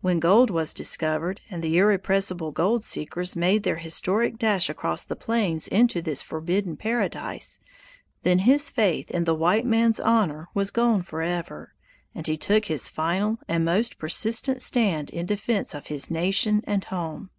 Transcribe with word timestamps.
When 0.00 0.18
gold 0.18 0.50
was 0.50 0.74
discovered 0.74 1.40
and 1.48 1.62
the 1.62 1.78
irrepressible 1.78 2.50
gold 2.50 2.82
seekers 2.82 3.36
made 3.36 3.62
their 3.62 3.76
historic 3.76 4.36
dash 4.36 4.68
across 4.68 5.04
the 5.04 5.14
plains 5.14 5.68
into 5.68 6.02
this 6.02 6.20
forbidden 6.20 6.76
paradise, 6.76 7.60
then 8.24 8.40
his 8.40 8.70
faith 8.70 9.08
in 9.12 9.22
the 9.22 9.36
white 9.36 9.64
man's 9.64 10.00
honor 10.00 10.48
was 10.52 10.72
gone 10.72 11.02
forever, 11.02 11.74
and 12.12 12.26
he 12.26 12.36
took 12.36 12.64
his 12.64 12.88
final 12.88 13.38
and 13.46 13.64
most 13.64 13.98
persistent 13.98 14.62
stand 14.62 15.10
in 15.10 15.26
defense 15.26 15.74
of 15.76 15.86
his 15.86 16.10
nation 16.10 16.62
and 16.66 16.86
home. 16.86 17.30